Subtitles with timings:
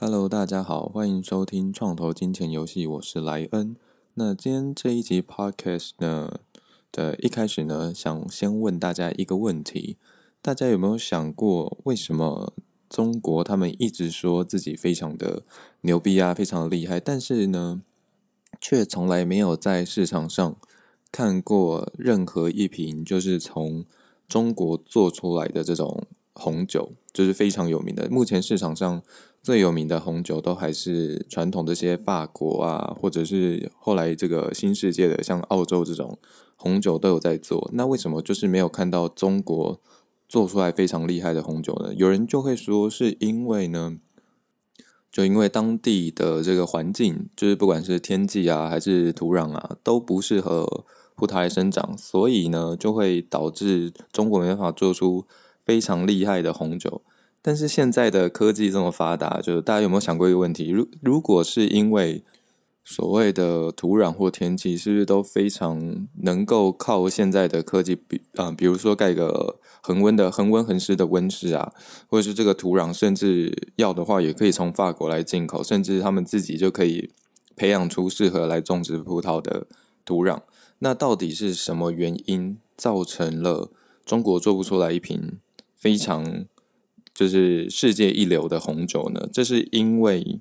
[0.00, 3.74] Hello，大家好，欢迎收听创投金钱游戏，我是莱恩。
[4.14, 6.38] 那今天这一集 Podcast 呢
[6.92, 9.96] 的一开始呢，想先问大家一个问题：
[10.40, 12.54] 大家有没有想过，为什么
[12.88, 15.42] 中国他们一直说自己非常的
[15.80, 17.82] 牛逼啊，非常的厉害，但是呢，
[18.60, 20.54] 却从来没有在市场上
[21.10, 23.84] 看过任何一瓶就是从
[24.28, 28.08] 中国做出来的这种红酒，就是非常有名的。
[28.08, 29.02] 目前市场上。
[29.48, 36.18] 最有名的红酒都还是传统这些法国啊，或者是后来这个新世界的像澳洲这种
[36.54, 37.70] 红酒都有在做。
[37.72, 39.80] 那为什么就是没有看到中国
[40.28, 41.94] 做出来非常厉害的红酒呢？
[41.94, 43.96] 有人就会说是因为呢，
[45.10, 50.84] 就因为当地的这个环境，就是不管是天气啊还是土壤啊，都不适合
[51.14, 55.24] 葡萄来生长，所以呢就会导致中国没办法做出
[55.64, 57.00] 非常厉害的红酒。
[57.40, 60.70] 但是现在的科技这么发达，就是大家有没有想过一个问题？
[60.70, 62.22] 如如果是因为
[62.84, 71.72] 所谓的土壤或天气，是不是都非常能够靠现在的科技，比啊，比如说盖个恒温的恒温恒湿的温室啊，
[72.08, 77.10] 或者是这个土壤，甚至要的话也可以从法国来进口，甚至他们自己就可以
[77.54, 79.66] 培养出适合来种植葡萄的
[80.04, 80.40] 土壤。
[80.80, 83.70] 那到底是什么原因造成了
[84.04, 85.38] 中国做不出来一瓶
[85.76, 86.44] 非常？
[87.18, 90.38] 就是世界一流的红酒呢，这是因为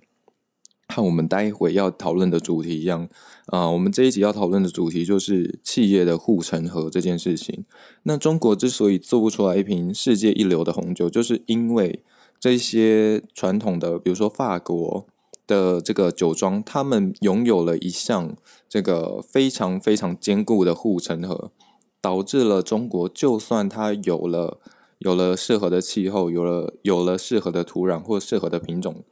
[0.88, 3.10] 和我们待会要讨论的主题一样
[3.48, 3.68] 啊。
[3.72, 7.66] 我们这一集要讨论的主题就是企业的护城河这件事情。
[8.04, 12.04] 那中国之所以做不出来一瓶世界一流的红酒，就是因为
[12.40, 15.08] 这些传统的，比如说法国
[15.48, 18.38] 的这个酒庄，他们拥有了一项
[18.70, 21.52] 这个非常非常坚固的护城河，
[22.00, 24.60] 导致了中国就算它有了。
[25.00, 29.04] 有了适合的气候，有了有了适合的土壤或适合的品种，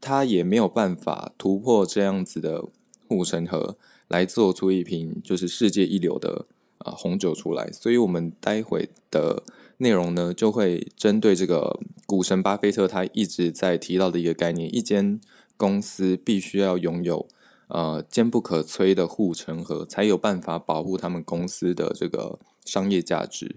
[0.00, 2.64] 它也没有办法突破这样子的
[3.08, 3.76] 护城河，
[4.08, 6.46] 来做出一瓶就是世界一流的
[6.78, 7.70] 啊红酒出来。
[7.72, 9.42] 所以，我们待会的
[9.78, 15.20] 内容呢，就会针对这个股神巴菲特他一直在提到的一个概念：一间
[15.56, 17.26] 公司必须要拥有
[17.66, 23.56] 呃坚不可摧的护城河，才有办法保护他们公司的这个商业价值。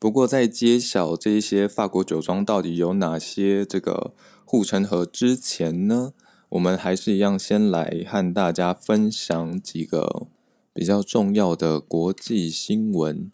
[0.00, 4.12] 不过，在揭晓这些法国酒庄到底有哪些这个
[4.44, 6.12] 护城河之前呢，
[6.50, 10.28] 我们还是一样先来和大家分享几个
[10.72, 13.28] 比较重要的国际新闻。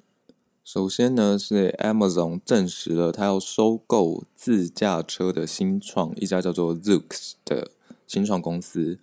[0.64, 7.72] 首先呢，是 Amazon 证实了它要收购自驾车的新创一家叫做 Zoox 的
[8.06, 8.98] 新创公司。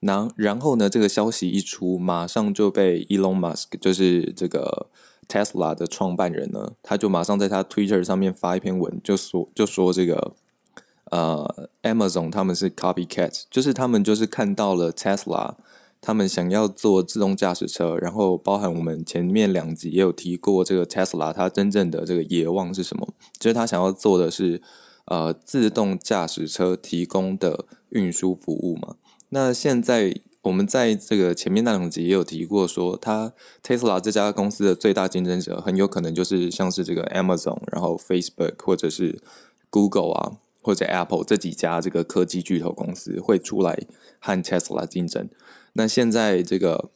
[0.00, 4.90] 然然后呢，这个消息一出，马上就被 Elon Musk，就是这个。
[5.28, 10.32] Tesla 的创办人呢，他就马上在他 Twitter 上面发一篇文，就说就说这个
[11.10, 15.54] 呃，Amazon 他们是 copycat，就是他们就是看到了 Tesla，
[16.00, 23.06] 他们想要做自动驾驶车，然后包含我们前面两集也有提过，这个 Tesla 它真正的这个野望是什么？
[23.38, 24.62] 就是他想要做的是
[25.04, 28.96] 呃自动驾驶车提供的运输服务嘛？
[29.28, 30.20] 那现在。
[30.42, 33.32] 我们在这个前面那两集也有提过，说他
[33.62, 39.20] Tesla 这家公司的最大竞争者很有可能就是像是这个 Amazon，然后 Facebook 或者是
[39.68, 43.76] Google 啊，或者 Apple 这几家这个科技巨头公司会出来
[44.20, 45.28] 和 Tesla 竞争。
[45.72, 46.88] 那现在这个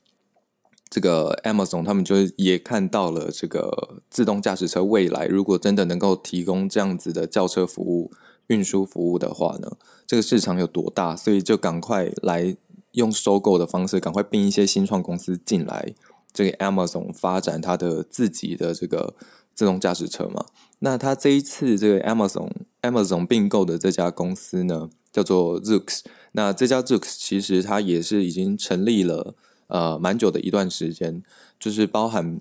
[0.89, 8.13] 这个 Amazon 他们就也看到了这个自动驾驶车未来如果真的能够提供这样子的轿车服务、
[8.47, 9.73] 运输服务的话呢，
[10.07, 12.57] 这个市场有多大，所以就赶快来。
[12.93, 15.95] 用收购的方式，赶快并一些新创公司进来，
[16.33, 19.15] 这个 Amazon 发展它的自己的这个
[19.55, 20.47] 自动驾驶车嘛。
[20.81, 22.51] 那它这一次这个 Amazon
[22.83, 26.01] Amazon 并购的这家公司呢，叫做 Zoox。
[26.33, 29.35] 那这家 Zoox 其实它也是已经成立了
[29.69, 31.23] 呃蛮久的一段时间，
[31.59, 32.41] 就是包含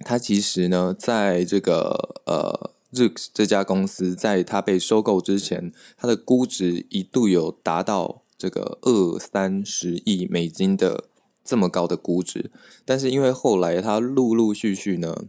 [0.00, 8.22] 它其实呢，在这个呃 Zoox 这家公司在它被收购之前，它的估值一度有达到。
[8.40, 11.04] 这个二三十亿美金的
[11.44, 12.50] 这么高的估值，
[12.86, 15.24] 但是因为后来它陆陆续续呢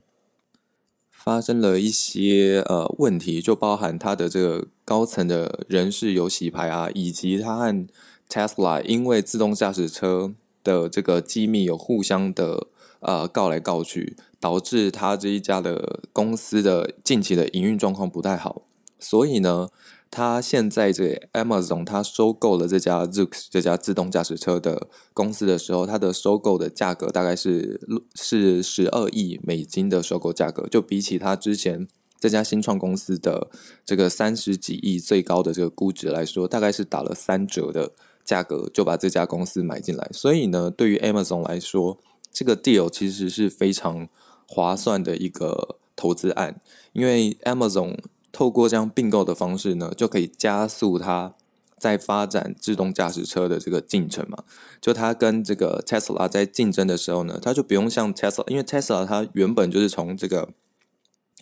[1.11, 7.87] 发生了一些呃问题，就包含它的这个高层的人事有洗牌啊，以及它和
[8.29, 12.67] Tesla 因为自动驾驶车的这个机密有互相的
[13.01, 18.61] 呃告来告去，导致它这一家的公司的近期的营运状况不太好，
[18.97, 19.67] 所以呢。
[20.11, 27.79] 他现在这 Amazon，他收购了这家 Zoox 这家自动驾驶车的公司的时候，它的收购的价格大概是
[28.13, 31.87] 是十二亿美金的收购价格，就比起他之前
[32.19, 33.49] 这家新创公司的
[33.85, 37.93] 这个三十几亿最高的这个估值来说，大概是打了三折的
[38.25, 40.09] 价格就把这家公司买进来。
[40.11, 41.97] 所以呢，对于 Amazon 来说，
[42.33, 44.09] 这个 deal 其实是非常
[44.45, 46.59] 划算的一个投资案，
[46.91, 47.97] 因为 Amazon
[48.31, 51.35] 透过这样并购的方式呢，就可以加速它
[51.77, 54.43] 在发展自动驾驶车的这个进程嘛。
[54.79, 60.49] 就它跟这个 Tesla 在竞争的时候呢，它就不用像 Tesla，因为 Tesla 它原本就是从这个。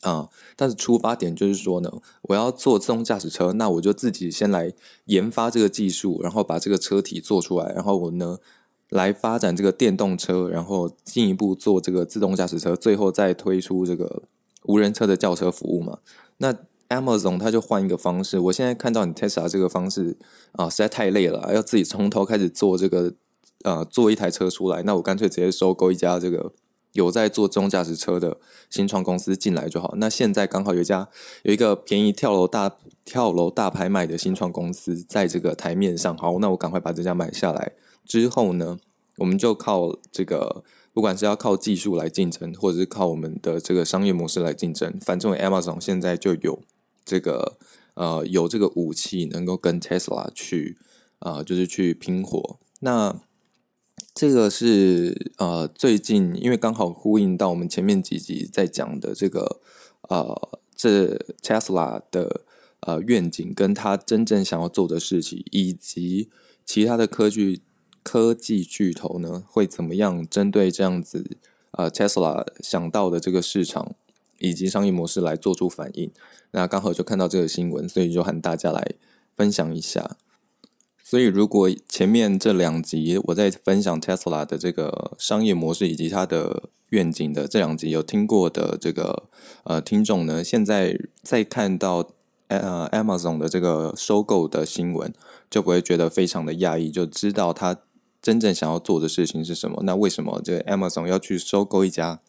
[0.01, 1.91] 啊，但是出发点就是说呢，
[2.21, 4.71] 我要做自动驾驶车，那我就自己先来
[5.07, 8.37] 研发这个技术，然后把这个车体做出来，然后我呢
[8.87, 14.23] 来发展这个电动车，然后进一步做这个自动驾驶车，最后再推出这个
[14.63, 15.97] 无人车的轿车服务嘛。
[16.37, 16.55] 那
[16.89, 20.17] Amazon 它就换一个方式，我现在看到你 Tesla 这个方式
[20.53, 23.13] 啊，实在太累了，要自己从头开始做这个
[23.63, 26.53] 呃做一台车出来，那我干脆直接收购一家这个。
[26.93, 29.93] 有在做自动驾驶车的新创公司进来就好。
[29.97, 31.07] 那现在刚好有一家
[31.43, 37.73] 有一个便宜跳楼大跳楼大拍卖的新创公司在这个台面上，好，那我赶快把这家买下来。
[38.05, 38.79] 之后呢，
[39.17, 46.59] 我们就靠这个，不管是要靠技术来竞争，或者是靠我们的这个商业模式来竞争，反正 Amazon 现在就有
[47.09, 47.57] 这个
[47.95, 50.77] 呃有这个武器，能够跟 Tesla 去
[51.17, 52.59] 啊，就是去拼火。
[52.81, 53.19] 那
[54.13, 59.59] 这个是呃，最近因为刚好呼应到我们前面几集在讲的这个
[60.09, 62.41] 呃，这 Tesla 的
[62.81, 66.29] 呃愿景，跟他真正想要做的事情，以及
[66.63, 67.61] 其他的科技
[68.03, 71.37] 科技巨头呢，会怎么样针对这样子
[71.71, 73.95] 呃 Tesla 想到的这个市场
[74.39, 76.11] 以及商业模式来做出反应。
[76.51, 78.95] 那刚好就看到这个新闻，所以就和大家来
[79.35, 80.17] 分享一下。
[81.03, 89.23] 所以，如果前面这两集我在分享 Tesla 的这个商业模式以及它的愿景的这两集有听过的这个
[89.63, 92.07] 呃听众呢，现在再看到
[92.47, 95.11] 呃 Amazon 的这个收购的新闻，
[95.49, 97.81] 就不会觉得非常的讶异，就知道他
[98.21, 99.81] 真正想要做的事情是什么。
[99.83, 102.19] 那为什么这个 Amazon 要去收购一家？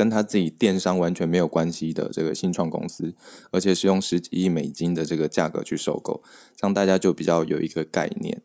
[0.00, 3.12] 跟他自己电商完全没有关系的这个新创公司，
[3.50, 6.22] 而且是用十几亿美金的这个价格去收购，
[6.56, 8.40] 这样大家就比较有一个概念。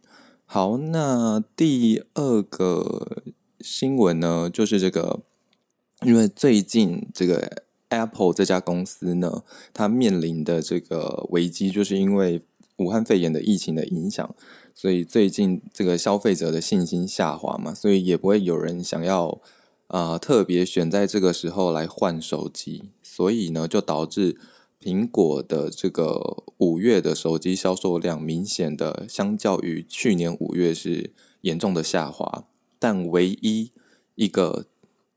[0.46, 3.24] 好，那第二个
[3.62, 5.22] 新闻呢，就是这个，
[6.02, 12.42] 因为最近这个 Apple 这家公司呢，它面临的这个危机，就是因为
[12.80, 14.36] 武汉肺炎的疫情的影响，
[14.74, 19.40] 所以最近这个消费者的信心下滑嘛，所以也不会有人想要。
[19.88, 24.38] 啊，特别选在这个时候来换手机，所以呢，就导致
[24.82, 32.46] 苹果的这个五月的手机销售量明显的相较于去年五月是严重的下滑。
[32.80, 33.72] 但唯一
[34.16, 34.66] 一个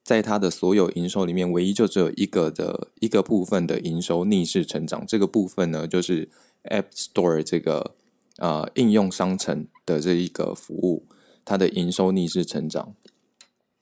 [0.04, 5.04] 在它的所有营收里面，唯一就只有一个的一个部分的营收逆势成长。
[5.06, 6.28] 这个部分呢，就是
[6.64, 7.94] App Store 这个
[8.36, 11.04] 啊应用商城的这一个服务，
[11.44, 12.94] 它的营收逆势成长。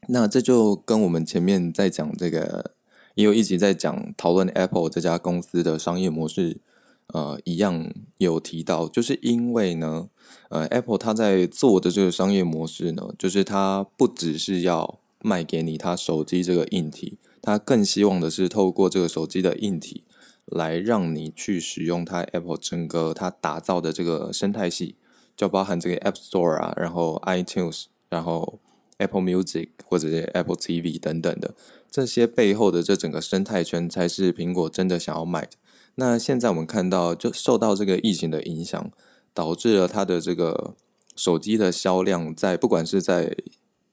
[0.08, 2.73] 那这就跟我们前面在讲这个，
[3.14, 6.61] 也有一集在讲讨论 Apple 这家公司的商业模式，
[7.08, 10.08] 呃，一样有提到，就是因为呢，
[10.49, 20.05] 呃，Apple 它在做的这个商业模式呢，就是它不只是要卖给你它手机这个硬体，它更希望的是透过这个手机的硬体
[20.44, 24.94] 来让你去使用它 Apple 整个它打造的这个生态系，
[25.37, 28.60] 就包含这个 App Store 啊，然后 iTunes，然后。
[28.98, 31.55] Apple Music 或者是 Apple TV 等等的
[31.91, 35.50] 这些背后的这整个生态圈，才是苹果真的想要卖的。
[35.96, 38.91] 那现在我们看到，就受到这个疫情的影响，
[39.32, 40.74] 导致了它的这个
[41.15, 43.34] 手机的销量，在不管是在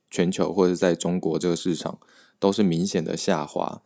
[0.10, 1.98] 全球或者在中国这个市场，
[2.40, 3.82] 都是明显的下滑。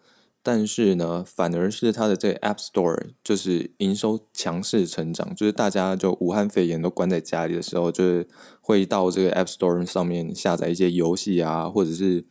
[0.50, 8.26] 但是呢，反而是它的这个 App Store 就是营收强势成长，就是大家就武汉肺炎都关在家里的时候，就是
[8.62, 12.26] 会到这个 App Store 上面下载一些游戏啊，或者是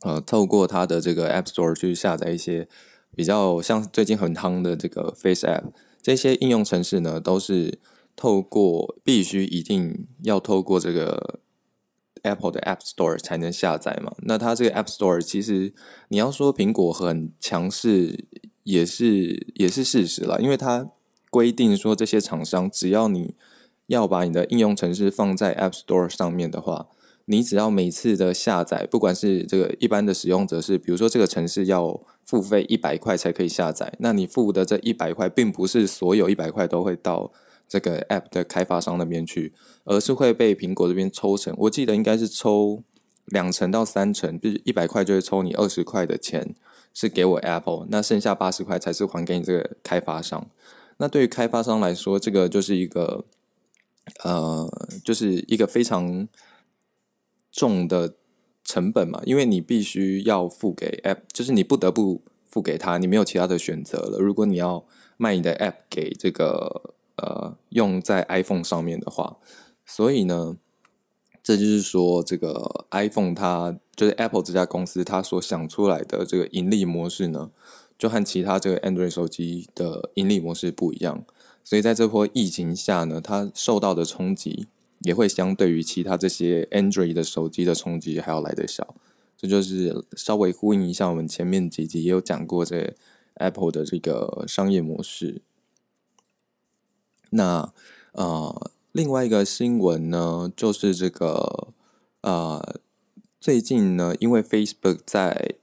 [0.00, 2.66] 呃透过它的这个 App Store 去下载一些
[3.14, 5.64] 比较像最近很夯的这个 Face App
[6.00, 7.78] 这些应用程式呢，都是
[8.16, 11.40] 透过必须一定要透过这个。
[12.22, 14.12] Apple 的 App Store 才能下载嘛？
[14.22, 15.72] 那它这个 App Store 其实
[16.08, 18.26] 你要说苹果很强势，
[18.64, 20.90] 也是也是事实了，因为它
[21.30, 23.34] 规定说这些厂商只要你
[23.86, 26.88] 要把你的应用程式放在 App Store 上面的话，
[27.26, 37.32] 你只要每次的下载，不管是这个一般的使用者是，比如说这个城市要付费一百块才可以下载，那你付的这一百块，并不是所有一百块都会到。
[37.68, 39.52] 这个 App 的开发商那边去，
[39.86, 41.54] 而是会被苹果这边抽成。
[41.56, 42.82] 我记得应该是抽
[43.24, 46.54] 两成到三成，就是一百块就会抽你二十块的钱，
[46.92, 50.48] 是给我 Apple，那剩下八十块才是还给你这个开发商。
[50.98, 53.24] 那对于开发商来说，这个就是一个
[54.22, 54.70] 呃，
[55.04, 56.28] 就是一个非常
[57.50, 58.14] 重的
[58.64, 64.18] 成本嘛，因为你必须要付给 App，就是你不得不付给他，你没有其他的选择了。
[64.18, 64.84] 如果你要
[65.16, 69.36] 卖你的 App 给这个呃用在 iPhone 上面的话，
[69.86, 70.58] 所以呢。
[71.42, 77.52] 这就是说，这个 iPhone 它就是 Apple 这家公司，它所想出来的这个盈利模式呢，
[77.96, 81.24] 就和其他这个 Android 手机的盈利模式不一样。
[81.62, 84.66] 所以在这波疫情下呢，它受到的冲击
[85.02, 88.96] 也会相对于其他这些 Android 的手机的冲击还要来得小。
[89.36, 92.96] 这就是稍微呼应一下我们前面几集也有讲过这
[93.34, 95.42] Apple 的这个商业模式。
[97.30, 97.72] 那
[98.14, 98.72] 呃。
[98.96, 101.68] 另外一个新闻呢，就是这个
[102.22, 102.80] 呃，
[103.38, 105.56] 最近呢，因为 Facebook 在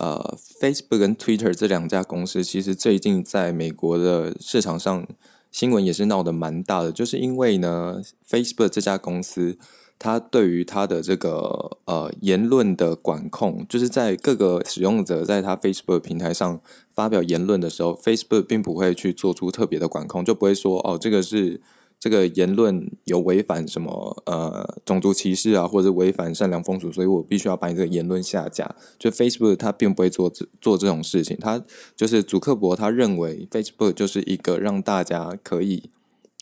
[0.00, 5.06] 呃，Facebook 跟 Twitter 这两家公司，其实最近在美国的市场上
[5.52, 9.56] 新闻也是闹得蛮大的，就是因为呢，Facebook 这家公司，
[9.96, 16.60] 它对于它的这个呃言论的管控，就是在各个使用者在它 Facebook 平台上
[16.90, 21.60] 发表言论的时候，Facebook 并不会去做出特别的管控，就不会说哦，这个是。
[22.02, 28.74] 这个言论有违反什么呃种族歧视啊，或者违反善良风俗，所以我必须要把你这个言论下架。
[28.98, 35.90] 就 Facebook 它并不会做这做这种事情，它就是祖克伯他认为 Facebook 就是一个让大家可以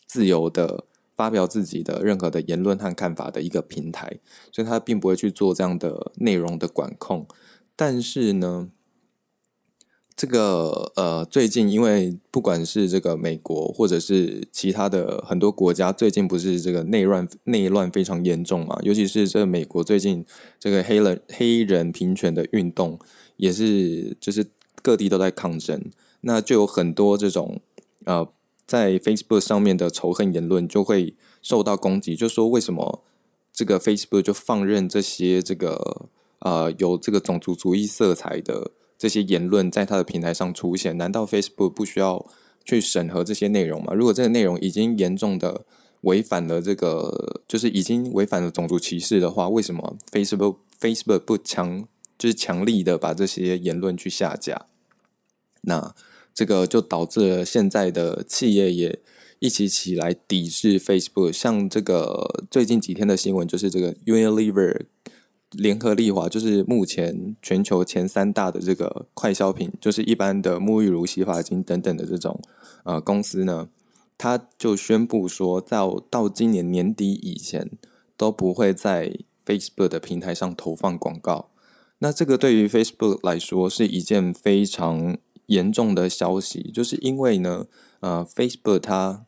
[0.07, 4.17] 自由的发表自己的任何的言论和看法的一个平台，
[4.51, 7.27] 所以他并不会去做这样的内容的管控。
[7.75, 8.69] 但是呢？
[10.21, 18.77] 这个呃，最近因为不管是这个美国或者是其他的很多国家，最近不是这个内乱内乱非常严重嘛？
[18.83, 20.23] 尤其是这个美国最近
[20.59, 22.99] 这个黑人黑人平权的运动
[23.37, 24.45] 也是，就是
[24.83, 25.89] 各地都在抗争，
[26.21, 27.59] 那就有很多这种
[28.05, 28.31] 呃，
[28.67, 33.03] 在 Facebook 上面的仇恨言论就会受到攻击，就说为什么
[33.51, 36.05] 这个 Facebook 就放任这些这个
[36.41, 38.69] 呃有这个种族主义色彩的。
[39.01, 42.23] 这些言论在他的平台上出现，难道 Facebook 不需要
[42.63, 43.95] 去审核这些内容吗？
[43.95, 45.65] 如果这个内容已经严重的
[46.01, 51.87] 违反了这个，就是已经违反了种族歧视的话，为什么 Facebook Facebook 不强
[52.19, 54.67] 就是强力的把这些言论去下架？
[55.61, 55.95] 那
[56.35, 58.99] 这个就导致了现在的企业也
[59.39, 61.31] 一起起来抵制 Facebook。
[61.31, 64.81] 像这个最近几天的新闻，就是这个 Unilever。
[65.51, 72.39] 联合利华就是目前全球前三大的这个快消品，就是一般的沐浴乳、洗发精等等的这种
[72.83, 73.67] 呃公司呢，
[74.17, 77.69] 它就宣布说，到到今年年底以前
[78.15, 79.13] 都不会在
[79.45, 81.49] Facebook 的平台上投放广告。
[81.99, 85.17] 那这个对于 Facebook 来说是一件非常
[85.47, 87.67] 严重的消息，就是因为呢，
[87.99, 89.25] 呃，Facebook 它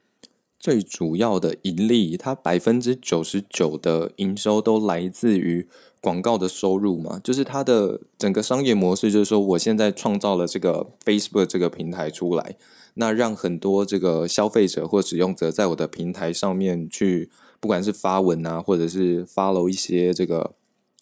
[0.57, 5.67] 最主要的盈利，它百分之九十九的营收都来自于。
[6.03, 12.57] 广告的收入嘛，就是它的整个商业模式，就是说我现在创造了这个 Facebook 这个平台出来，
[12.95, 17.29] 那让很多这个消费者或使用者在我的平台上面去，
[17.61, 20.53] 不管是发文啊，或者是 follow 一些这个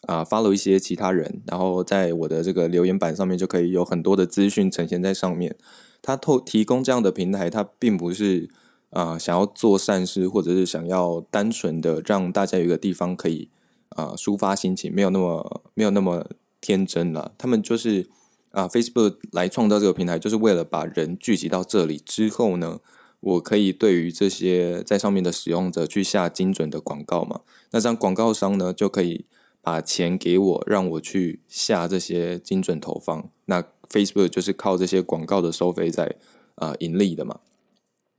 [0.05, 5.55] 啊 follow 一些其他人，然后在我的这个留言板上面就可以有很多的资讯呈现在上面。
[6.03, 8.47] 它透提供这样的平台，它并不是
[8.91, 13.49] 啊想要做善事，或者是想要单纯的让大家有一个地方可以。
[13.95, 16.25] 啊，抒发心情没有那么没有那么
[16.61, 17.33] 天真了。
[17.37, 18.09] 他们就是
[18.51, 22.79] 啊，Facebook 来创造这个平台，就是为了把人聚集到这里之后呢，
[23.19, 27.41] 我可以对于这些在上面的使用者去下精准的广告嘛。
[27.71, 29.25] 那这样广告商呢，就可以
[29.61, 33.29] 把钱给我，让我去下这些精准投放。
[33.45, 36.15] 那 Facebook 就是靠这些广告的收费在
[36.55, 37.39] 啊盈利的嘛。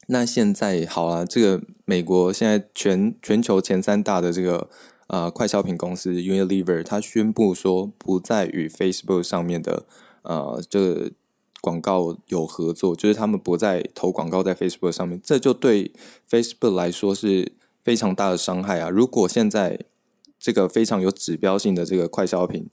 [0.08, 4.68] 那现在好啊，这个美国现在全全球前三大的这个。
[5.12, 9.84] 啊，快消品公司 Unilever 它宣布说不再与 Facebook 上面的
[10.22, 11.10] 呃这个
[11.60, 15.92] 广告有合作，就是他们不再投广告在 Facebook 上面，这就对
[16.30, 17.52] Facebook 来说是
[17.84, 18.88] 非常大的伤害啊！
[18.88, 19.80] 如果现在
[20.38, 22.70] 这个非常有指标性的这个快消品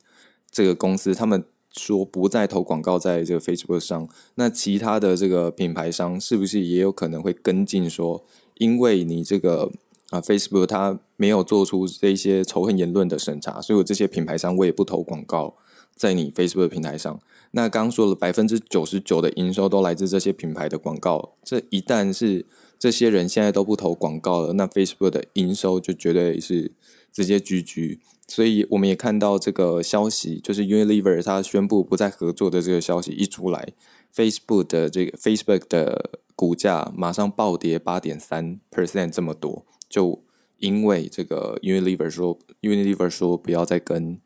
[0.50, 1.44] 这个公司，他们
[1.76, 8.24] 说不再投广告在这个 Facebook 上，那其他的这个品牌商是不是也有可能会跟进说，
[8.60, 9.70] 因为你这个。
[10.10, 15.56] 啊，Facebook 它没有做出这些仇恨言论的审查，所以我这些品牌商我也不投广告
[15.96, 17.20] 在你 Facebook 平台上。
[17.52, 21.34] 那刚刚说了，百分之九十九的营收都来自这些品牌的广告。
[21.44, 22.46] 这一旦是
[22.78, 26.72] 这些人现在都不投广告了，那 Facebook 的营收就绝对是
[27.12, 28.00] 直接居居。
[28.28, 33.70] 所以我们也看到这个消息，就是 Unilever 它宣布不再合作的这个消息一出来
[34.16, 40.24] ，Facebook 的这个 Facebook 的股价马上暴跌八点三 percent 这么多，就
[40.58, 44.22] 因为这个 Unilever 说 Unilever 说不要再跟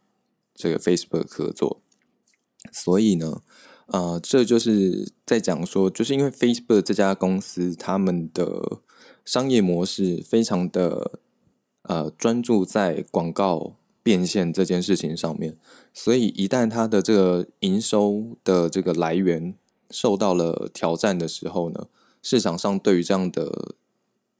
[0.53, 1.81] 这个 Facebook 合作，
[2.71, 3.41] 所以呢，
[3.87, 8.81] 呃，这就是在讲说，就是因为 Facebook 这家公司他们的
[9.23, 11.19] 商业模式非常的
[11.83, 13.77] 呃专注在广告。
[14.05, 15.57] 变现这件事情上面，
[15.93, 19.55] 所以一旦它的这个营收的这个来源
[19.89, 21.87] 受到了挑战的时候呢，
[22.21, 23.75] 市场上对于这样的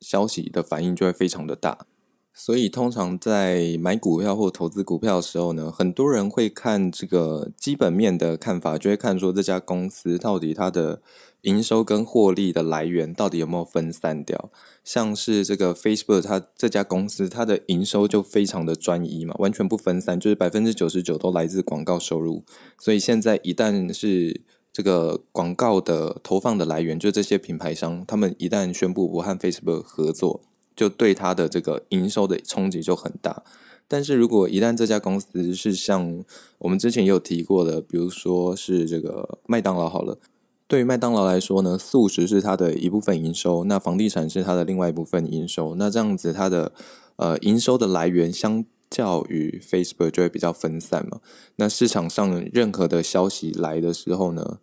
[0.03, 1.88] 消息的反应就会非常的大。
[2.36, 11.01] 所以通常在买股票或投资股票的时候呢，很多人会看这个基本面的看法，就会看说这家公司到底它的。
[11.43, 14.50] 营收跟获利的来源到底有没有分散掉？
[14.81, 22.45] 像是这个 Facebook，它这家公司它的营收就非常的专一嘛，完全不分散，就是百分之九十九都来自广告收入。
[22.79, 24.39] 所以现在一旦是
[24.74, 30.42] 这个广告的投放的来源，就这些品牌商，他们一旦宣布不和 Facebook 合作，
[30.75, 33.44] 就对它的这个营收的冲击就很大。
[33.88, 36.24] 但是如果一旦这家公司是像
[36.58, 40.18] 我们之前也有提过的，比如说是这个麦当劳好了。
[40.65, 45.75] 对于麦当劳来说呢，素食是它的一部分营收，那房地产是它的另外一部分营收。
[45.75, 46.72] 那这样子，它的
[47.18, 48.65] 呃营收的来源相
[48.96, 51.20] 较于 Facebook 就会比较分散嘛。
[51.56, 54.60] 那市场上任何的消息来的时候呢，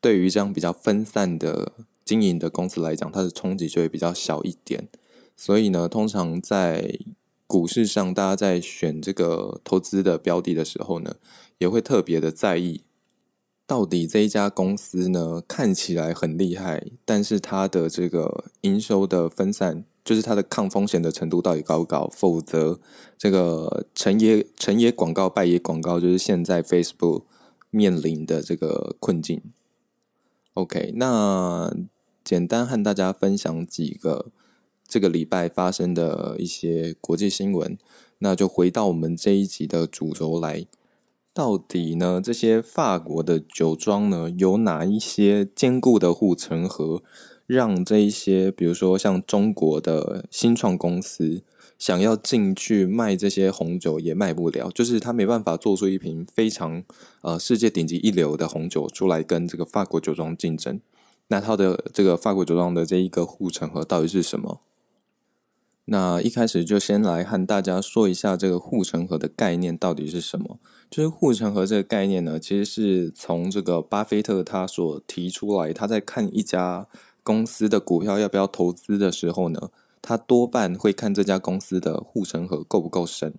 [0.00, 1.72] 对于这样比较分散的
[2.04, 4.88] 经营的公司来讲，它的冲击就会比较小一点。
[5.36, 6.98] 所以呢，通常在
[7.46, 11.16] 股市上，大家在选这个投资的标的的时候呢，
[11.58, 12.82] 也会特别的在意。
[13.66, 22.10] 到底这一家公司呢，看起来很厉害，但是它的这个营收的分散，就是它的抗风险的程度到底高不高？
[22.12, 22.80] 否则，
[23.16, 27.22] 这个成也成也广告，败也广告，就是现在 Facebook
[27.70, 29.40] 面临的这个困境。
[30.54, 31.72] OK，那
[32.24, 34.32] 简单和大家分享几个
[34.84, 37.78] 这个礼拜发生的一些国际新闻，
[38.18, 40.66] 那就回到我们这一集的主轴来。
[41.32, 42.20] 到底呢？
[42.20, 47.04] 这些法国的酒庄呢，有哪一些坚固的护城河，
[47.50, 51.42] 让这一些，比如说像中国的新创公司，
[51.76, 56.84] 想要进去卖这些红酒也卖不了，就是他没办法做出一瓶非常
[57.22, 60.80] 呃世界顶级一流的红酒出来跟这个法国酒庄竞争。
[61.26, 64.60] 那它的这个法国酒庄的这一个护城河到底是什么？
[65.86, 70.60] 那一开始就先来和大家说一下这个护城河的概念到底是什么。
[70.88, 75.72] 就是护城河这个概念呢，其实是从这个巴菲特他所提出来。
[75.72, 76.86] 他在看一家
[77.22, 83.34] 公司的股票要不要投资的时候呢，他多半会看这家公司的护城河够不够深。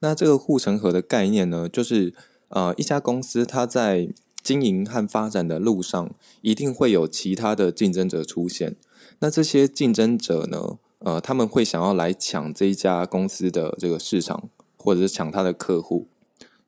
[0.00, 2.14] 那这个护城河的概念呢，就是
[2.48, 4.08] 呃，一家公司它在
[4.42, 8.76] 经营和发展的路上，一定会有其他的竞争者出现。
[9.20, 10.78] 那这些竞争者呢？
[11.00, 16.06] 呃，他们会想要来抢这一家公司的这个市场，或者是抢他的客户。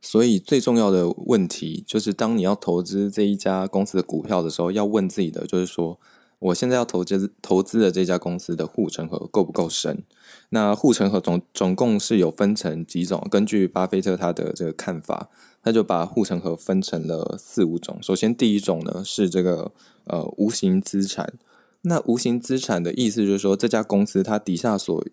[0.03, 5.99] 所以最重要的问题就是，当你要投资这一家公司的股票的时候，要问自己的就是说，
[6.39, 10.05] 我现在要投资投资的这家公司的护城河够不够深？
[10.51, 13.27] 那护城河总总共是有分成几种？
[13.31, 15.31] 根据巴菲特他的这个看法，
[15.63, 17.99] 他就把护城河分成了四五种。
[18.03, 19.73] 首先第一种呢是这个
[20.05, 21.35] 呃无形资产。
[21.83, 25.05] 那无形资产的意思就是说，这家公司它底下所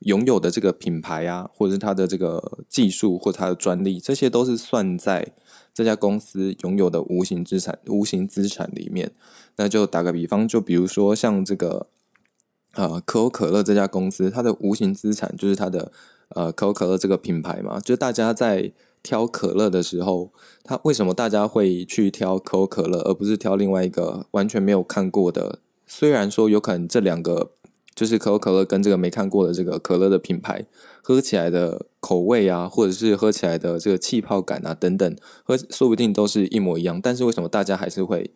[0.00, 5.32] 拥有的这个品牌啊，或者是它的这个技术或它的专利，这些都是算在
[5.74, 9.12] 这家公司拥有的无形资产、无形资产里面。
[9.56, 11.88] 那就打个比方，就比如说像这个
[12.74, 15.92] 呃可口可乐这家公司，它的无形资产就是它的
[16.30, 17.78] 呃可口可乐这个品牌嘛。
[17.80, 20.32] 就大家在挑可乐的时候，
[20.62, 25.58] 它为什么大家会去挑可口可乐，而不是挑另外一个完全没有看过的？
[25.86, 27.50] 虽然说有可能这两个
[27.94, 30.64] 就是可口可乐跟这个没看过的这个可乐的品牌
[31.02, 37.00] 喝起来的口味啊，或者是喝起来的这个气泡感啊等等，喝说不定都是一模一样。
[37.00, 38.30] 但是为什么大家还是会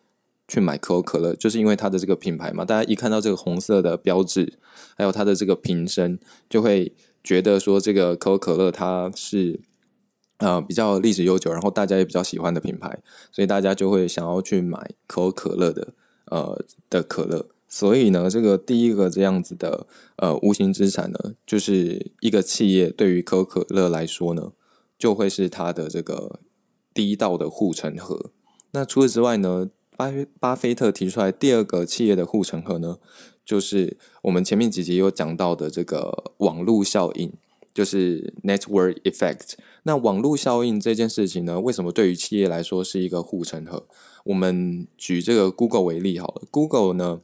[0.47, 1.35] 去买可口可乐？
[1.35, 2.65] 就是因为它的这个品牌嘛。
[2.65, 4.55] 大家一看到这个红色的标志，
[4.97, 6.19] 还有它的这个瓶身，
[6.51, 6.93] 就会
[7.25, 9.61] 觉得说这个可口可乐它是
[10.39, 12.99] 呃比较历史悠久，然后大家也比较喜欢的品牌，
[13.33, 15.89] 所以大家就会想要去买可口可乐的。
[16.29, 17.47] 呃的可乐，
[17.79, 19.87] 所以呢，这个第一个这样子的
[20.17, 24.53] 呃无形资产呢，就是一个企业对于可口可乐来说呢，
[24.99, 26.41] 就会是它的这个
[26.95, 28.31] 第一道的护城河。
[28.71, 30.11] 那除此之外呢，巴
[30.41, 32.97] 巴菲特提出来第二个企业的护城河呢，
[33.45, 37.31] 就是我们前面几集有讲到的这个网络效应。
[37.75, 39.53] 就是 network effect。
[39.83, 43.87] 那网络效应这件事情呢，为什么对于企业来说是一个护城河？
[44.25, 47.21] 我们举这个 Google 为例好了，Google 呢，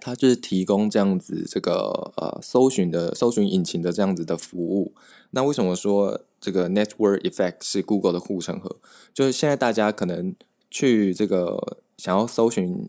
[0.00, 4.94] 它就是提供这样子这个呃搜寻的搜寻引擎的这样子的服务。
[5.30, 8.76] 那为什么说这个 network effect 是 Google 的护城河？
[9.12, 10.34] 就是现在大家可能
[10.70, 12.88] 去这个想要搜寻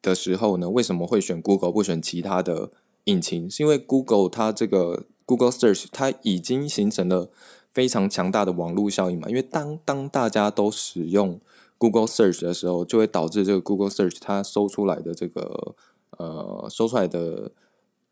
[0.00, 2.70] 的时候呢，为什么会选 Google 不选其他的
[3.04, 3.50] 引擎？
[3.50, 7.30] 是因为 Google 它这个 Google Search 它已经形成了
[7.72, 9.28] 非常强大的网络效应嘛？
[9.28, 11.40] 因为当当大家都使用
[11.76, 15.74] Google Search 的时候，就会导致这个 Google Search 它搜出来的这个
[16.16, 17.52] 呃搜出来的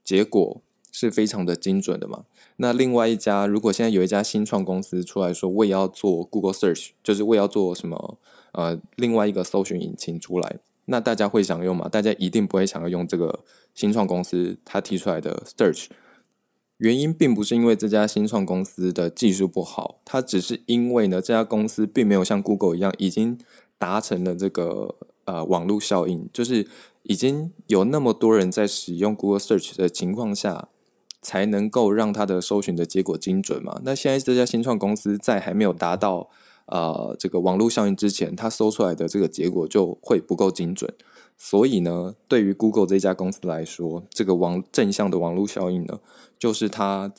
[0.03, 0.61] 结果
[0.93, 2.25] 是非常的精准的嘛。
[2.57, 8.19] 那另外一家，如果现在有一家新创公司出来说，我也要做 Google Search，就是我也要做什么
[8.53, 11.89] 呃另外一个搜寻引擎出来，那大家会想用吗？
[11.89, 13.41] 大家一定不会想要用这个
[13.75, 15.87] 新创公司他提出来的 Search。
[16.79, 23.39] 原因并不是因为这家新创公司的技术不好，它只是因为呢，这家公司并没有像 Google 一样，已经
[23.79, 26.67] 达成了这个呃网络效应，就是
[27.03, 30.69] 已经有那么多人在使用 Google Search 的情况下，
[31.21, 33.81] 才能够让它的搜寻的结果精准嘛。
[33.85, 36.29] 那现在这家新创公司在还没有达到
[36.67, 40.93] 呃这个网络效应之前，它搜出来的这个结果就会不够精准。
[41.37, 45.99] 所以呢，对于 Google 这家公司来说，这个网正向的网络效应呢，
[46.39, 47.13] 就是它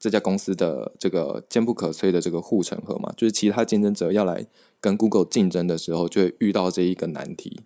[0.00, 3.12] 这家公司的这个坚不可摧的这个护城河嘛。
[3.16, 4.44] 就是其他竞争者要来
[4.80, 7.60] 跟 Google 竞争的时候，就会遇到这一个难题。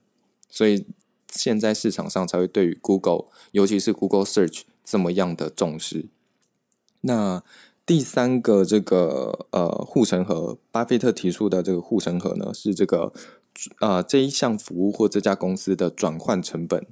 [0.51, 0.85] 所以
[1.33, 6.09] 现在市场上才会对于 Google，尤其是 Google Search 这么样的重视。
[7.01, 7.43] 那
[7.87, 13.13] 第三个这个呃护城河，巴菲特提出的这个护城河呢，是这个。
[13.79, 16.85] 啊，这一项服务或这家公司的转换成本，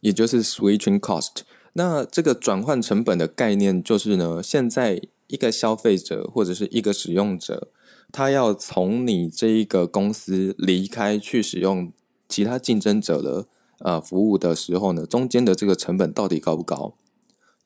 [0.00, 1.42] 也就是 switching cost。
[1.74, 7.68] 那这个转换成本的概念就是呢，现在一个消费者或者是一个使用者，
[8.10, 11.92] 他要从你这一个公司离开去使用
[12.28, 13.46] 其他竞争者的
[13.78, 16.94] 呃服务的时候呢，中间的这个成本到底高不高？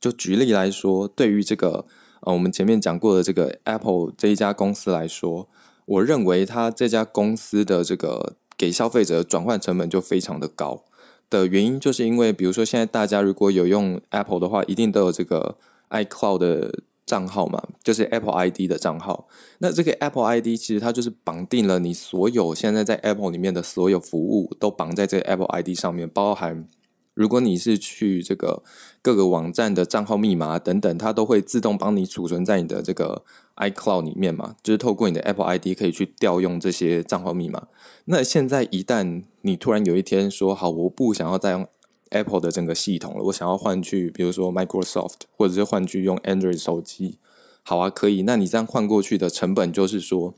[0.00, 1.86] 就举例来说，对于这个
[2.20, 5.48] 呃我们前面讲过的这个 Apple 这一家公司来说。
[5.88, 10.82] 我认为他这家公司的这个给消费者转换成本就非常的高
[11.28, 15.56] 的原因，就是因为比如说现在大家如果有用 Apple 的话，一定都有这个
[15.90, 19.28] iCloud 的账号嘛，就是 Apple ID 的账号。
[19.58, 26.68] 那这个 Apple ID 其实它就是绑定了你所有现在在 Apple 里面的所有服务，都绑在这个 Apple ID 上面，包含
[27.14, 28.62] 如果你是去这个
[29.02, 33.24] 各个网站的账号密码等等，它都会自动帮你储存在你的这个。
[33.56, 37.68] iCloud 里面嘛，就是透过你的 Apple ID 可以去调用这些账号密码。
[38.04, 41.66] 那现在一旦你突然有一天说好，我不想要再用
[42.10, 47.18] Apple 的整个系统了，我想要换去，比如说 Microsoft，或者是换去用 Android 手机，
[47.62, 48.22] 好啊，可以。
[48.22, 50.34] 那你这样换过去的成本就是说，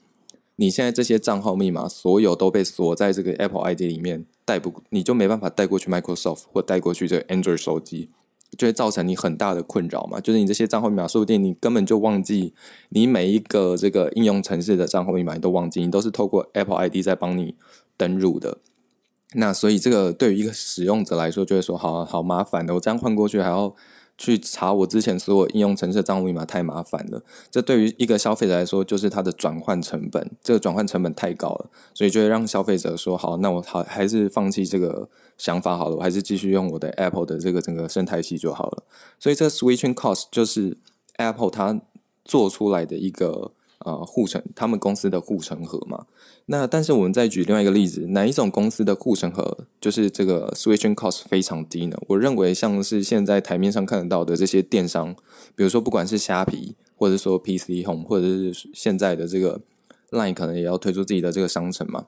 [0.56, 8.08] 你现在这些账号密码所有都被锁在这个 Apple ID 里面，带不你就没办法带过去 Microsoft 或带过去这个 Android 手机。
[8.56, 12.54] 就会造成你很大的困扰嘛，就是你这些账号密码，说不定你根本就忘记，
[12.90, 17.54] 你每一个这个应用程式的账号密码你都忘记，你都是透过 Apple ID 在帮你
[17.96, 18.58] 登入的。
[19.34, 23.74] 那所以这个对于一个使用者来说，就会说好好麻烦的，我这样换过去还要。
[24.20, 38.82] 去查我之前所有应用程式账户密码太麻烦了，这对于一个消费者来说就是它的转换成本，这个转换成本太高了，所以就会让消费者说好，那我好还是放弃这个想法好了，我还是继续用我的 Apple 的这个整个生态系就好了。
[39.18, 40.76] 所以这 switching cost 就是
[41.16, 41.80] Apple 它
[42.22, 43.52] 做出来的一个。
[43.84, 46.06] 呃，护城他们公司的护城河嘛，
[46.46, 51.96] 那但是我们再举另外一个例子，哪一种公司的护城河就是这个 switching cost 非常低呢？
[52.08, 55.14] 我认为像是现在台面上看得到的这些电商，
[55.54, 59.60] 比如说不管是虾皮，或者说 PC Home，或者是现在的这个
[60.10, 62.06] Line，可能也要推出自己的这个商城嘛。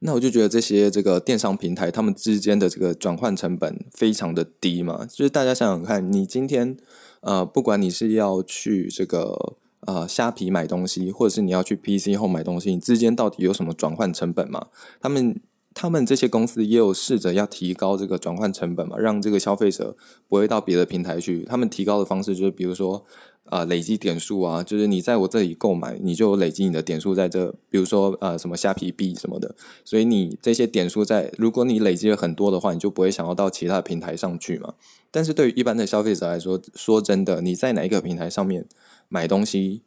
[0.00, 6.76] 那我就觉得这些这个电商平台，他们之间的这个转换成本非常的低嘛，就是大家想想看，你今天
[7.20, 9.56] 呃，不管你是要去这个。
[9.86, 14.66] 呃，虾皮买东西，或者是你要去 PC 后买东西，你之间到底有什么转换成本嘛？
[15.00, 15.40] 他们
[15.72, 19.96] 他们这些公司也有试着要提高这个转换成本嘛，让这个消费者
[20.28, 21.44] 不会到别的平台去。
[21.44, 23.02] 他们提高的方式就是，比如说
[23.50, 29.54] 呃，累积点数啊，就是你在我这里购买，你就累积你的点数在这，比如说呃，什么虾皮币什么的。
[29.84, 34.74] 所以你这些点数在，如果你累积了很多的话，你就不会想要到其他平台上去嘛。
[35.10, 38.66] 但是对于一般的消费者来说，说真的，你在哪一个平台上面？
[39.12, 39.82] 买东西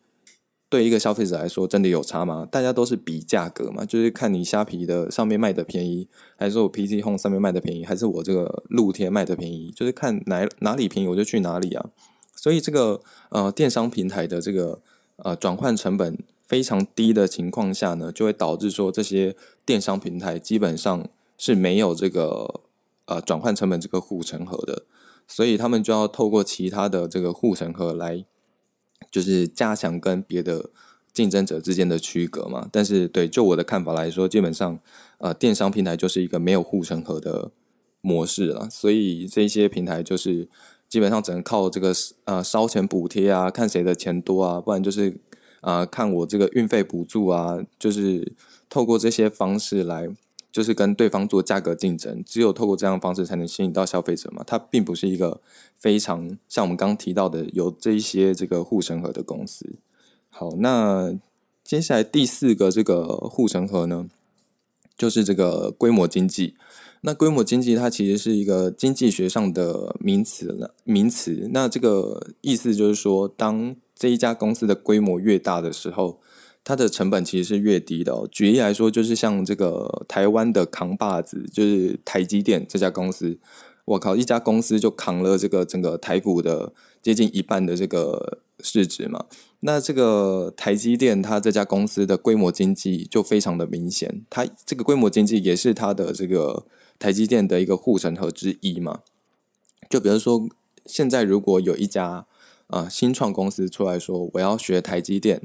[0.69, 2.45] 对一个消费者来说真的有差吗？
[2.52, 11.89] 大家都是比价格嘛，就是看你虾皮的上面卖的便宜，还是我 PC Home 上面卖的便宜，还是我这个露天卖的便宜，就是看哪哪里便宜我就去哪里啊。
[12.43, 14.82] 所以这个呃电商平台的这个
[15.15, 19.34] 呃转换成本非常低的情况下呢，就会导致说这些
[19.65, 22.60] 电商平台基本上是没有这个
[23.06, 24.84] 呃转换成本这个护城河的，
[25.25, 28.25] 所以他们就要透过其他的这个护城河来，
[29.10, 30.69] 就是加强跟别的
[31.13, 32.67] 竞争者之间的区隔嘛。
[32.69, 34.77] 但是对就我的看法来说，基本上
[35.19, 37.51] 呃电商平台就是一个没有护城河的
[38.01, 40.49] 模式了，所以这些平台就是。
[40.93, 41.91] 基本上只能靠这个
[42.25, 45.17] 呃烧钱补贴啊，看谁的钱多啊，不然就是
[45.62, 48.32] 啊看我这个运费补助啊，就是
[48.69, 50.08] 透过这些方式来，
[50.51, 52.23] 就是跟对方做价格竞争。
[52.23, 54.43] 只有透过这样的方式才能吸引到消费者嘛。
[54.45, 55.41] 它并不是一个
[55.75, 59.67] 非常像我们刚刚提到的有这一些这个护城河的公司。
[60.29, 61.12] 好，那
[61.63, 64.08] 接下来第四个这个护城河呢，
[64.97, 66.56] 就是这个规模经济。
[67.01, 71.49] 那规模经济它其实是一个经济学上的名词了，名词。
[71.51, 76.21] 那这个意思就是说，当这一家公司的规模越大的时候，
[76.63, 78.25] 它的成本其实是越低的。
[78.32, 83.38] 举例来说，就是像这个台湾的扛把子，就是台积电这家公司，
[83.84, 89.26] 我靠，一家公司就扛了这个整个台股的接近一半的这个市值嘛。
[89.60, 96.65] 那这个台积电它这家公司的规模经济就非常的明显，它这个规模经济也是它的这个。
[96.99, 99.02] 台积电的一个护城河之一嘛，
[99.89, 100.47] 就比如说，
[100.86, 102.26] 现在如果有一家
[102.67, 105.41] 啊新创公司出来说，我要学台积电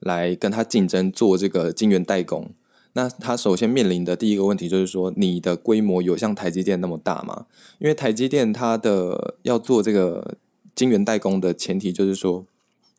[0.00, 2.50] 来跟他竞争做这个晶圆代工，
[2.92, 7.46] 那他首先面临的第一个问题就是说，你的规模有像台积电那么大吗？
[7.78, 10.36] 因为台积电它的要做这个
[10.74, 12.44] 晶圆代工的前提就是说，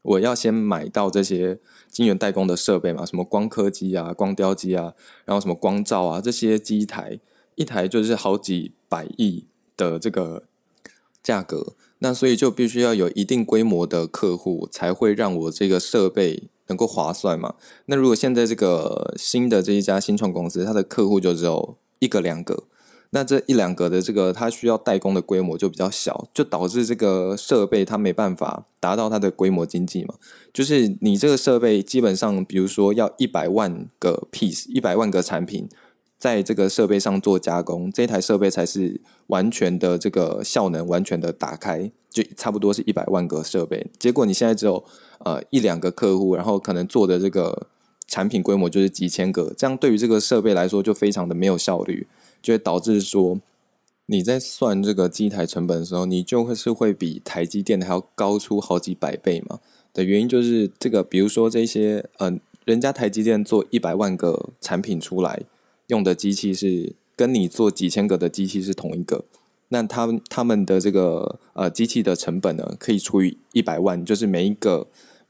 [0.09, 4.93] 我要先买到这些晶圆代工的设备嘛，什么光刻机啊、光雕机啊，
[5.25, 7.19] 然后什么光照啊这些机台。
[7.55, 9.45] 一台就是好几百亿
[9.75, 10.43] 的这个
[11.21, 17.55] 价格，那所以就必须要有一定规模的客户，才会让我这个设备能够划算嘛。
[17.87, 22.63] 那如果现在这个新的这一家新创公司，它的客户就只有一个两个，
[23.11, 30.15] 那这一两个的这个它需要代工的规模就比较小，就导致这个设备它没办法达到它的规模经济嘛。
[30.53, 35.67] 就是你这个设备基本上，比如说要一百万个 piece，一百万个产品。
[36.17, 43.87] 在这个设备上做加工，这台设备才是完全的这个效能完全的打开，就差不多是一百万个设备。
[43.97, 44.83] 结果你现在只有
[45.19, 47.67] 呃一两个客户，然后可能做的这个
[48.05, 52.05] 产品规模就是几千个，这样对于这个设备来说就非常的没有效率，
[52.41, 53.39] 就会导致说
[54.07, 59.59] 你在算这个机台成本的时候，你就会是会比台积电还要高出好几百倍嘛。
[59.93, 65.43] 的原因就是这个，比如说这些嗯，人家台积电做一百万个产品出来。
[65.87, 69.25] 用的机器是跟你做几千个的机器是同一个，
[69.69, 74.87] 那他们他们的这个呃机器的成本呢，可以除以一百万，就是每一个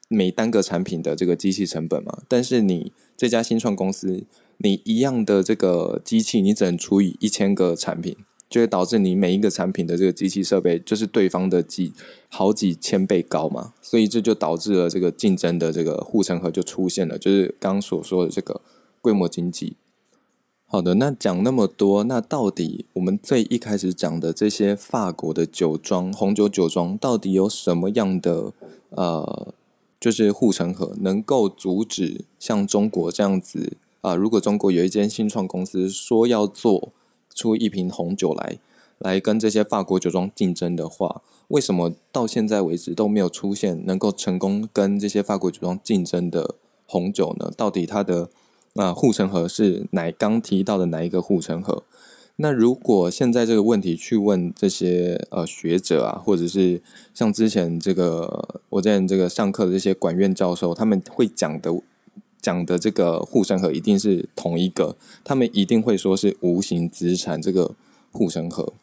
[0.10, 2.24] 每单个产品的这个机器成本嘛。
[2.28, 4.26] 但是你这家新创公司，
[4.60, 8.16] 你一样的这个机器，你只能除以一千个产品，
[8.50, 11.94] 就会导致你每一个产品的这个机器设备就是对方的几
[12.30, 13.74] 好几千倍高嘛。
[13.82, 18.62] 所以这就导致了这个竞争的这个护城河就出现了，就是刚刚所说的这个
[19.02, 19.76] 规模经济。
[20.66, 28.54] 好的，那讲那么多，那到底我们最一开始讲的这些法国的酒庄、红酒酒庄，到底有什么样的
[28.90, 29.54] 呃，
[30.00, 34.16] 就是护城河，能够阻止像中国这样子啊？
[34.16, 36.94] 如果中国有一间新创公司说要做
[37.34, 38.58] 出一瓶红酒来，
[38.98, 47.52] 来跟这些法国酒庄竞争的话，为什么到现在为止都没有出现能够成功跟这些法国酒庄竞争的红酒呢？
[47.56, 48.30] 到底它的？
[48.76, 51.84] 啊护城河是哪刚提到的哪一个护城河？
[52.36, 56.82] 那如果现在这个问题去问这些呃学者啊，或者是
[57.14, 61.74] 像之前这个我在这个上课的这些管院教授，他们会讲的
[62.50, 67.76] 讲的这个护城河一定是同一个，他们一定会说是无形资产这个
[68.12, 68.74] 护城河，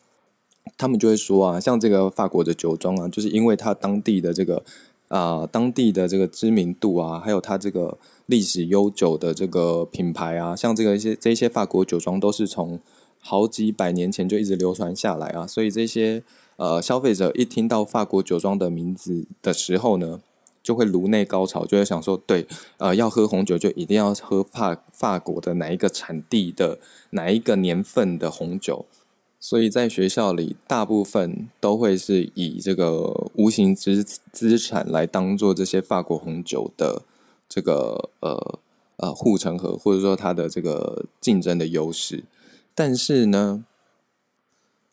[0.77, 4.63] 他们就会说啊，像这个法国的酒庄啊，就是因为它当地的这个
[5.09, 7.99] 啊当地的这个知名度啊，还有它这个。
[8.29, 12.81] 历史悠久的这个品牌啊，像这个一些这些法国酒庄都是从
[13.21, 16.25] 好几百年前就一直流传下来啊，所以这些
[16.57, 20.21] 呃消费者一听到法国酒庄的名字的时候呢，
[20.67, 22.45] 就会颅内高潮，就会想说，对，
[22.79, 28.85] 呃，要喝红酒就一定要喝法法国的哪一个产地的哪一个年份的红酒，
[29.39, 34.03] 所以在学校里大部分都会是以这个无形资
[34.33, 37.03] 资产来当做这些法国红酒的。
[37.49, 38.59] 这个呃
[38.97, 42.25] 呃护城河，或者说它的这个竞争的优势，
[42.75, 43.65] 但是呢，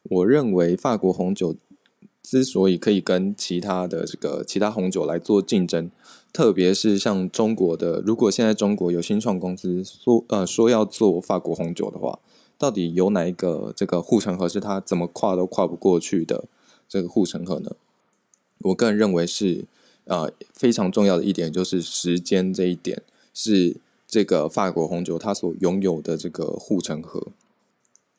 [0.03, 1.55] 我认为法国红酒
[2.23, 5.91] 之所以可以跟其他的这个其他红酒来做竞争，
[6.31, 12.17] 特别是像中国的，如果现在中国有新创公司说呃说要做法国红酒的话，
[12.57, 16.45] 到底有哪一个这个护城河是它怎么跨都跨不过去的
[16.87, 17.71] 这个护城河呢？
[18.59, 19.65] 我个人认为是
[20.05, 23.01] 呃非常重要的一点，就是时间这一点
[23.33, 23.75] 是
[24.07, 27.27] 这个法国红酒它所拥有的这个护城河。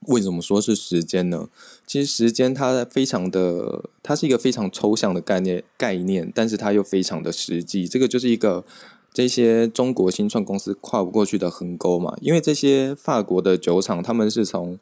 [0.08, 1.48] 为什么说是时间呢？
[1.86, 7.86] 其实时间它非常的，它是一个非常抽象的概念概念，但是它又非常的实际。
[7.86, 8.64] 这个就是一个
[9.12, 12.16] 这些中国新创公司跨不过去的横沟嘛。
[12.20, 14.78] 因为这些法国的酒厂，他们是从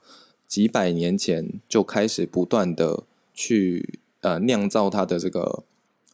[0.46, 3.04] 几百年前就开始不断的
[3.34, 5.64] 去呃酿造它的这个。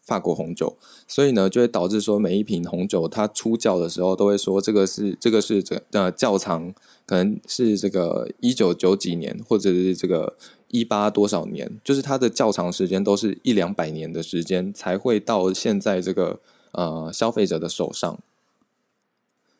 [0.08, 0.74] 法国红酒，
[1.06, 6.72] 所以呢，就会导致说每一瓶红酒它出窖的时候，都会说这个是这个是这呃窖藏，
[7.04, 10.34] 可能是这个一九九几年，或者是这个
[10.68, 16.40] 一八多少年，就是它的窖藏时间都是一两百年的时间才会到现在这个
[16.72, 18.18] 呃消费者的手上。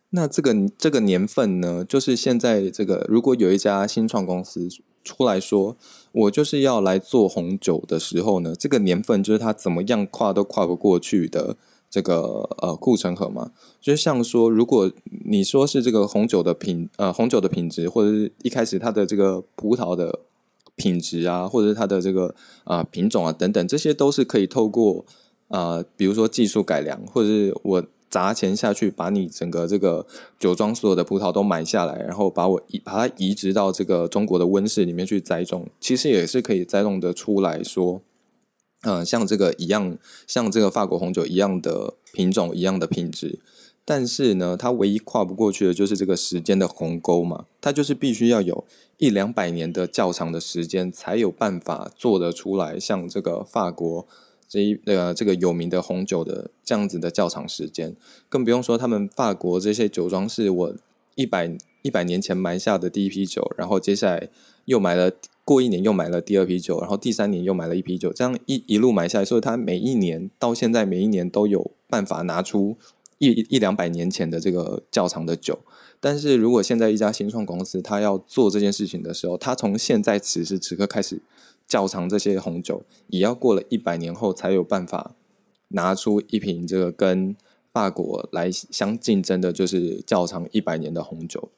[0.09, 4.67] 那这个这个年份呢，就是现在这个如果有一家新创公司。
[5.05, 5.77] 出来说，
[6.13, 11.57] 我就是要来做红酒的时候呢，这个年份就是它怎么样跨都跨不过去的
[11.91, 13.53] 这个呃护城河嘛。
[13.81, 14.91] 就像说，如果
[15.27, 20.21] 你说是这个红酒的品呃红酒的品质，或者是一开始它的这个葡萄的
[20.77, 22.35] 品质啊，或者是它的这个
[22.65, 25.05] 啊品种啊等等，这些都是可以透过
[25.49, 27.85] 啊比如说技术改良，或者是我。
[28.11, 30.07] 砸钱下去，把你整个这个
[30.39, 38.01] 酒庄所有的葡萄都买下来，然后把我移把它移植到这个中国的温室里面去栽种，其实也是可以栽种得出来说，
[38.83, 43.39] 嗯，像这个一样，像这个法国红酒一样的品种一样的品质，
[43.85, 48.65] 但是呢，它唯一跨不过去的就是这个时间的鸿沟嘛，它就是必须要有
[48.97, 54.07] 一两百年的较长的时间，才有办法做得出来，像这个法国。
[54.49, 57.95] 这一呃，这个有名的红酒的这样子的较长时间，
[58.31, 60.75] 更不用说他们法国这些酒庄是我
[61.17, 64.31] 一百一百年前埋下的第一批酒，然后接下来
[64.65, 65.13] 又买了
[65.45, 72.79] 过一年又买了第二批酒，然后第三年又买了一批酒，这样一一路买下来，所以他每一年到现在每一年都有办法拿出
[73.19, 75.59] 一一两百年前的这个较长的酒。
[76.01, 81.21] 但是如果现在一家新创公司，他要做这件事情的时候，他从现在此时此刻开始。
[81.69, 85.15] 窖藏这些红酒，也要过了一百年后才有办法
[85.69, 87.37] 拿出一瓶这个跟
[87.71, 91.51] 法国来相竞争的，就是窖藏一百年的红酒。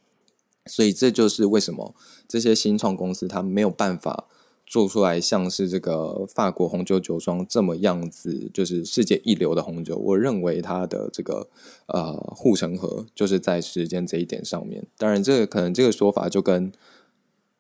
[0.67, 1.95] 所以这就是为什么
[2.27, 4.27] 这些新创公司它没有办法
[4.67, 9.97] 做出来像是这个法国红酒酒庄这么样子，就是世界一流的红酒。
[9.97, 11.49] 我认为它的这个
[11.87, 14.85] 呃护城河就是在时间这一点上面。
[14.99, 16.73] 当然，这个可能这个说法就跟。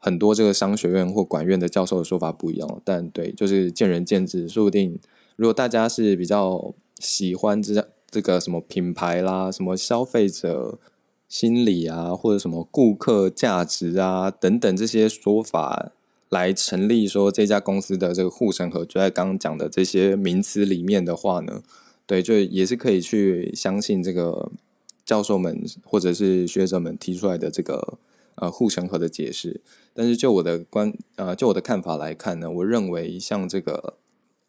[0.02, 4.48] 很多这个商学院或管院的教授的说法不一样，但对，就是见仁见智。
[4.48, 4.98] 说不定
[5.36, 10.78] 如果大家是比较喜欢这这个什么品牌啦，什么消费者
[11.28, 15.92] 心理啊，或者什么顾客价值啊等等这些说法
[16.30, 21.62] 来成立说这家公司的这个护城河，就在刚刚讲的这些名词里面的话呢，
[22.06, 24.50] 对，就也是可以去相信这个
[25.04, 27.98] 教授们或者是学者们提出来的这个。
[28.36, 29.60] 呃，护城河的解释，
[29.92, 33.98] 但是就我的观，呃，就我的看法来看呢，我认为像这个，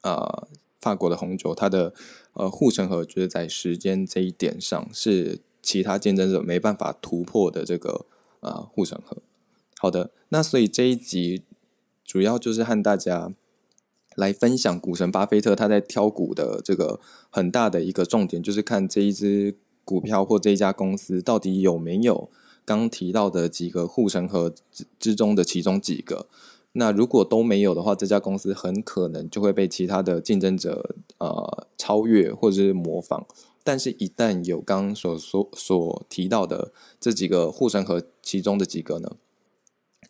[0.01, 0.47] 呃，
[0.79, 1.93] 法国的红酒，它的
[2.33, 8.05] 呃护城河就是在时间这一点上是其他竞争者没办法突破的这个
[8.39, 9.17] 呃护城河。
[9.77, 11.43] 好的，那所以这一集
[12.05, 13.33] 主要就是和大家
[14.15, 22.29] 来分享股神巴菲特他在挑股的这个很大的一个重点，就是看这一只股票或这一家公司到底有没有。
[22.63, 26.27] 刚提到的几个护城河之之中的其中几个，
[26.73, 33.25] 那如果都没有的话，这家公司很可能就会被其他的竞争者呃超越或者是模仿。
[33.63, 39.17] 但是，一旦有刚所所所提到的这几个护城河其中的几个呢，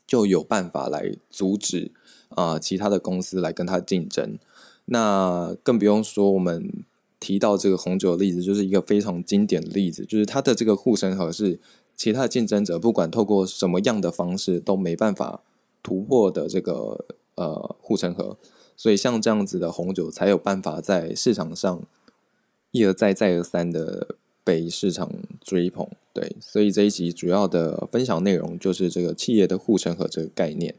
[0.06, 1.92] 就有办法来阻止
[2.30, 4.38] 啊其他的公司来跟他竞争。
[4.86, 6.84] 那更不用说我们
[7.20, 11.60] 提到这个红酒的例子，就是一个非常经典的例子，就是它的这个护城河是。
[12.02, 15.44] 其他竞争者不管透过什么样的方式都没办法
[15.84, 17.06] 突破的这个
[17.36, 18.40] 呃护城河，
[18.76, 21.84] 所以像这样子的红酒才有办法在市场上
[22.72, 25.88] 一而再再而三的被市场追捧。
[26.12, 30.74] 对，所以这一集主要的分享内容就是这个企业的护城河这个概念。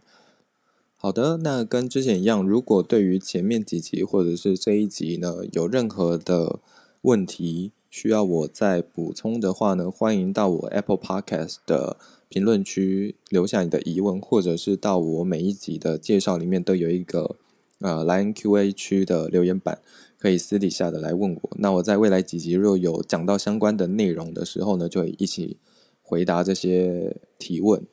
[0.97, 6.59] 好的，那跟之前一样，如果对于前面几集或者是这一集呢有任何的
[7.03, 7.71] 问题。
[7.93, 11.99] 需要我再补充的话呢，欢迎到我 Apple Podcast 的
[12.31, 17.37] 评论区留下你的疑问，或者是到我每一集的介绍里面都有一个
[17.81, 19.79] 呃莱恩 Q&A 区的留言板，
[20.19, 21.51] 可以私底下的来问我。
[21.59, 25.59] 那我在未来几集若有讲到相关的内容的时候呢，就会一起
[26.01, 27.87] 回答这些提问。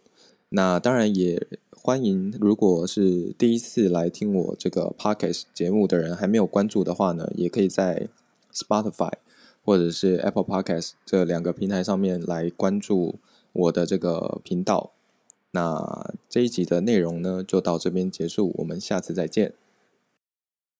[0.47, 8.07] 那当然也欢迎，如果是第一次来听我这个 Podcast 节目的人，还没有关注的话呢，也可以在
[8.53, 9.11] Spotify
[9.69, 13.19] 或者是 Apple Podcast 这两个平台上面来关注
[13.53, 14.93] 我的这个频道。
[15.51, 19.53] 那这一集的内容呢，就到这边结束，我们下次再见。